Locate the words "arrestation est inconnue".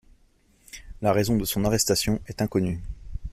1.63-2.81